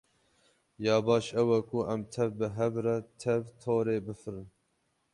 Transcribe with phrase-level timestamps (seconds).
[0.85, 4.47] Ya baş ew e ku em tev bi hev re tev torê bifirin.